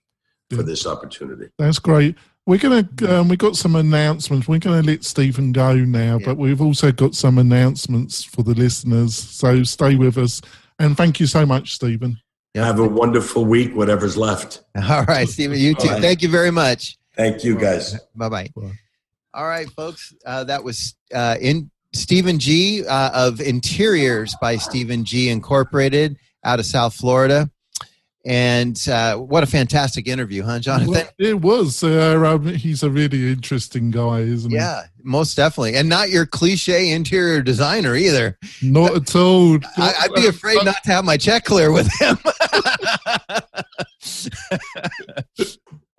[0.52, 1.50] for this opportunity.
[1.58, 2.18] that's great.
[2.46, 4.48] We're going to, um, we got some announcements.
[4.48, 6.26] We're going to let Steven go now, Yeah.
[6.26, 9.16] but we've also got some announcements for the listeners.
[9.16, 10.42] So stay with us.
[10.78, 12.18] And thank you so much, Steven.
[12.54, 12.66] Yeah.
[12.66, 14.64] Have a wonderful week, whatever's left.
[14.76, 15.88] All right, Steven, you too.
[15.88, 16.02] All right.
[16.02, 16.98] Thank you very much.
[17.16, 17.98] Thank you, guys.
[18.16, 18.50] Bye bye.
[18.56, 18.72] Bye.
[19.34, 20.14] All right, folks.
[20.26, 26.60] Uh, that was uh, in Steven G uh, of Interiors by Steven G Incorporated out
[26.60, 27.50] of South Florida.
[28.26, 30.92] And uh, what a fantastic interview, huh, Jonathan?
[30.94, 31.84] Well, it was.
[31.84, 34.56] Uh, um, he's a really interesting guy, isn't he?
[34.56, 35.76] Yeah, most definitely.
[35.76, 38.38] And not your cliche interior designer either.
[38.62, 39.58] Not at all.
[39.76, 42.18] I, I'd be afraid not to have my check clear with him.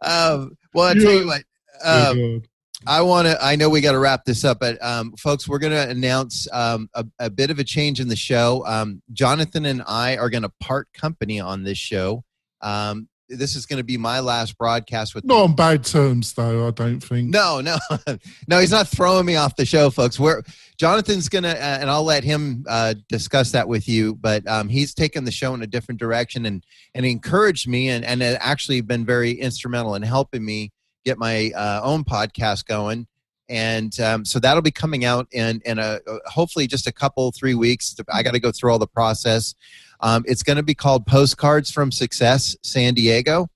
[0.02, 1.42] um, well, I tell you what.
[1.84, 2.48] Oh, Um, God.
[2.86, 3.42] I want to.
[3.42, 6.46] I know we got to wrap this up, but um, folks, we're going to announce
[6.52, 8.64] um, a, a bit of a change in the show.
[8.66, 12.24] Um, Jonathan and I are going to part company on this show.
[12.60, 15.24] Um, this is going to be my last broadcast with.
[15.24, 17.30] Not on bad terms, though, I don't think.
[17.30, 17.78] No, no,
[18.48, 18.60] no.
[18.60, 20.20] He's not throwing me off the show, folks.
[20.20, 20.42] We're
[20.76, 24.14] Jonathan's gonna, uh, and I'll let him uh, discuss that with you.
[24.16, 26.62] But um, he's taken the show in a different direction, and
[26.94, 30.72] and encouraged me, and and had actually been very instrumental in helping me
[31.04, 33.06] get my uh, own podcast going.
[33.48, 37.54] And um, so that'll be coming out in in a hopefully just a couple three
[37.54, 37.94] weeks.
[38.12, 39.54] I got to go through all the process.
[40.00, 43.48] Um, it's going to be called Postcards from Success San Diego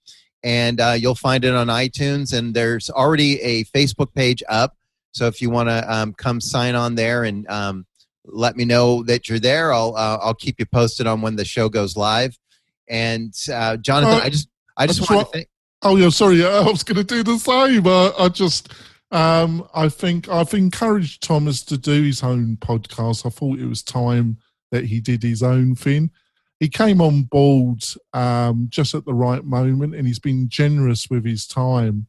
[0.42, 2.36] and uh, you'll find it on iTunes.
[2.36, 4.76] And there's already a Facebook page up.
[5.12, 7.86] So if you want to um, come sign on there and um,
[8.24, 11.44] let me know that you're there, I'll uh, I'll keep you posted on when the
[11.44, 12.38] show goes live.
[12.88, 15.48] And uh, Jonathan, Uh, I just I just just want to thank.
[15.82, 16.44] Oh yeah, sorry.
[16.46, 17.86] I was going to do the same.
[17.86, 18.72] Uh, I just,
[19.10, 23.24] um, I think I've encouraged Thomas to do his own podcast.
[23.26, 24.38] I thought it was time
[24.70, 26.10] that he did his own thing.
[26.60, 31.24] He came on board um, just at the right moment, and he's been generous with
[31.24, 32.08] his time.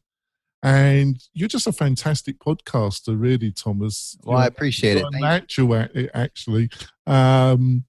[0.62, 4.18] And you're just a fantastic podcaster, really, Thomas.
[4.24, 5.04] Well, I You're- appreciate it.
[5.12, 6.68] natural at it, actually.
[7.06, 7.84] Um,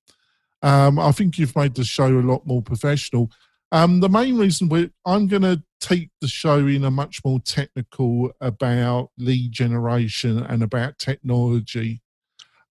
[0.62, 3.30] um, I think you've made the show a lot more professional.
[3.72, 7.40] Um, the main reason we I'm going to take the show in a much more
[7.40, 12.02] technical about lead generation and about technology,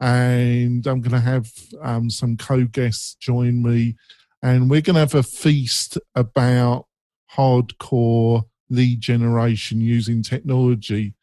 [0.00, 1.50] and I'm going to have
[1.82, 3.96] um, some co-guests join me,
[4.42, 6.86] and we're going to have a feast about
[7.32, 11.14] hardcore lead generation using technology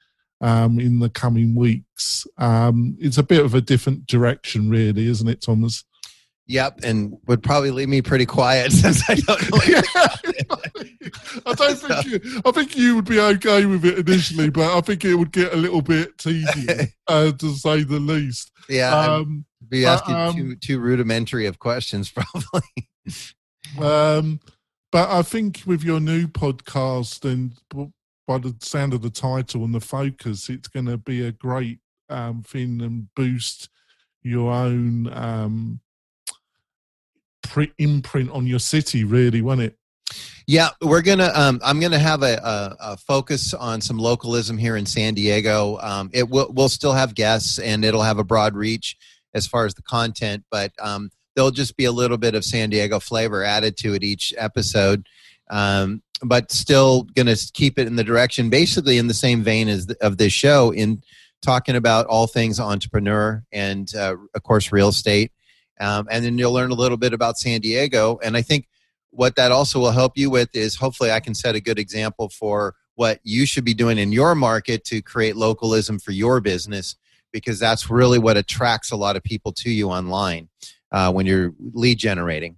[0.42, 2.26] um, in the coming weeks.
[2.38, 5.84] Um, it's a bit of a different direction, really, isn't it, Thomas?
[6.48, 9.60] Yep, and would probably leave me pretty quiet since I don't know.
[9.68, 9.82] Yeah.
[11.46, 14.82] I don't think you, I think you would be okay with it initially, but I
[14.82, 18.52] think it would get a little bit tedious, uh, to say the least.
[18.70, 22.62] yeah, I'd Um, be but, asking um, too too rudimentary of questions, probably.
[23.80, 24.40] um,
[24.92, 27.54] but I think with your new podcast and
[28.28, 31.80] by the sound of the title and the focus, it's going to be a great
[32.10, 33.70] um, thing and boost
[34.24, 35.80] your own um,
[37.46, 39.78] pre- imprint on your city, really, won't it?
[40.48, 41.32] Yeah, we're gonna.
[41.34, 45.80] Um, I'm gonna have a, a, a focus on some localism here in San Diego.
[45.82, 48.96] Um, it will we'll still have guests, and it'll have a broad reach
[49.34, 52.70] as far as the content, but um, there'll just be a little bit of San
[52.70, 55.06] Diego flavor added to it each episode.
[55.50, 59.88] Um, but still gonna keep it in the direction, basically in the same vein as
[59.88, 61.02] the, of this show, in
[61.42, 65.32] talking about all things entrepreneur and uh, of course real estate.
[65.80, 68.68] Um, and then you'll learn a little bit about San Diego, and I think
[69.12, 72.30] what that also will help you with is hopefully I can set a good example
[72.30, 76.96] for what you should be doing in your market to create localism for your business
[77.32, 80.48] because that's really what attracts a lot of people to you online
[80.92, 82.58] uh, when you're lead generating.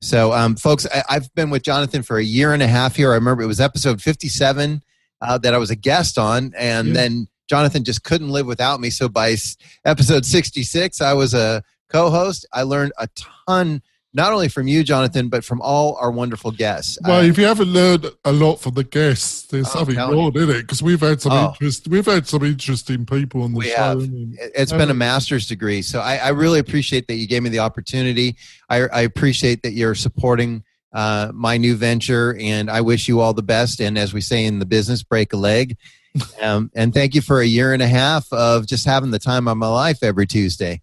[0.00, 3.12] So, um, folks, I, I've been with Jonathan for a year and a half here.
[3.12, 4.82] I remember it was episode 57
[5.20, 6.94] uh, that I was a guest on, and Yeah.
[6.94, 8.90] then Jonathan just couldn't live without me.
[8.90, 9.36] So, by
[9.84, 11.62] episode 66, I was a
[11.92, 12.46] co host.
[12.52, 13.08] I learned a
[13.48, 13.82] ton
[14.14, 16.98] not only from you, Jonathan, but from all our wonderful guests.
[17.06, 20.50] Well, if you haven't learned a lot from the guests, there's Oh, something wrong in
[20.50, 21.48] it because we've had some Oh.
[21.48, 21.88] interest.
[21.88, 23.76] We've had some interesting people on the We show.
[23.76, 24.00] have.
[24.00, 27.42] and- it- it's been a master's degree, so I, I really appreciate that you gave
[27.42, 28.36] me the opportunity.
[28.68, 30.62] I, I appreciate that you're supporting
[30.94, 33.80] uh, my new venture, and I wish you all the best.
[33.80, 35.76] And as we say in the business, break a leg.
[36.42, 39.48] Um, and thank you for a year and a half of just having the time
[39.48, 40.82] of my life every Tuesday.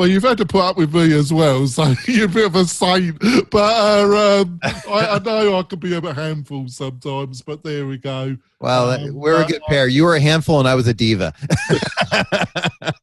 [0.00, 2.56] Well, you've had to put up with me as well, so you're a bit of
[2.56, 3.18] a saint.
[3.50, 7.98] But uh, um, I, I know I could be a handful sometimes, but there we
[7.98, 8.38] go.
[8.60, 9.88] Well, Um, we're a good pair.
[9.88, 11.34] You were a handful, and I was a diva.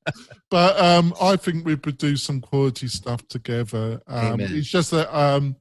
[0.49, 4.01] But um, I think we produced some quality stuff together.
[4.07, 5.57] Um, it's just that um,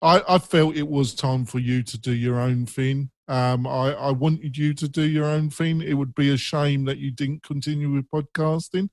[0.00, 3.10] I, I felt it was time for you to do your own thing.
[3.28, 5.80] Um, I, I wanted you to do your own thing.
[5.80, 8.88] It would be a shame that you didn't continue with podcasting.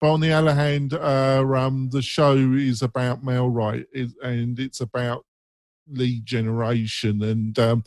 [0.00, 3.84] But on the other hand, uh, um, the show is about mail right,
[4.22, 5.24] and it's about
[5.88, 7.22] lead generation.
[7.22, 7.84] And um,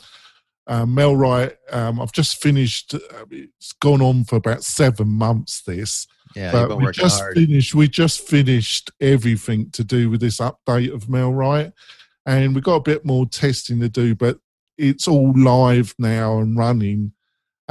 [0.66, 2.94] uh, Mel Wright, um, I've just finished.
[2.94, 5.62] Uh, it's gone on for about seven months.
[5.62, 6.06] This,
[6.36, 7.34] Yeah, but we just hard.
[7.34, 7.74] finished.
[7.74, 11.72] We just finished everything to do with this update of Mel Wright,
[12.26, 14.14] and we've got a bit more testing to do.
[14.14, 14.38] But
[14.76, 17.12] it's all live now and running,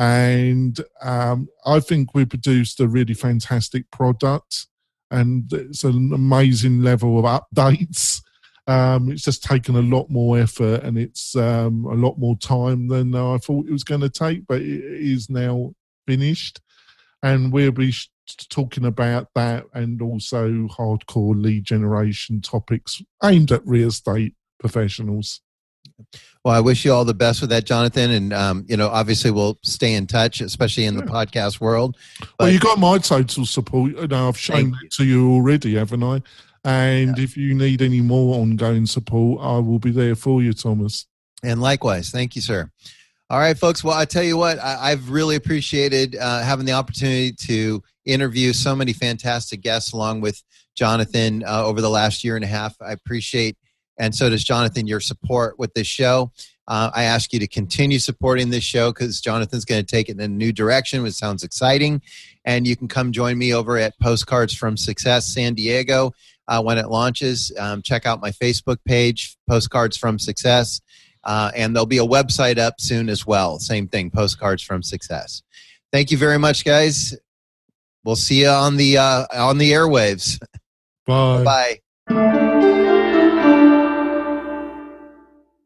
[0.02, 4.66] and um, I think we produced a really fantastic product,
[5.12, 8.24] and it's an amazing level of updates.
[8.66, 12.88] Um, it's just taken a lot more effort and it's um, a lot more time
[12.88, 15.74] than I thought it was going to take, but it is now
[16.08, 16.62] finished.
[17.22, 18.10] And we'll be sh-
[18.50, 25.42] talking about that and also hardcore lead generation topics aimed at real estate professionals.
[26.44, 28.12] Well, I wish you all the best with that, Jonathan.
[28.12, 31.98] And, um, you know, obviously we'll stay in touch, especially in the podcast world.
[32.40, 33.92] well, you got my total support.
[33.92, 36.22] You know, I've shown that to you already, haven't I?
[36.64, 41.06] And if you need any more ongoing support, I will be there for you, Thomas.
[41.44, 42.70] And likewise, thank you, sir.
[43.30, 43.84] All right, folks.
[43.84, 48.52] Well, I tell you what, I, I've really appreciated uh, having the opportunity to interview
[48.52, 50.42] so many fantastic guests along with
[50.76, 52.76] Jonathan uh, over the last year and a half.
[52.82, 53.58] I appreciate
[53.98, 56.32] and so does Jonathan, your support with this show.
[56.68, 60.14] Uh, I ask you to continue supporting this show because Jonathan's going to take it
[60.14, 62.02] in a new direction, which sounds exciting.
[62.46, 66.14] And you can come join me over at Postcards from Success San Diego
[66.48, 67.52] uh, when it launches.
[67.60, 70.82] Um, check out my Facebook page, Postcards from Success.
[71.24, 73.60] Uh, and there'll be a website up soon as well.
[73.60, 75.44] Same thing, Postcards from Success.
[75.92, 77.16] Thank you very much, guys.
[78.04, 80.40] We'll see you on the uh, on the airwaves.
[81.06, 81.80] Bye.
[82.08, 82.88] Bye.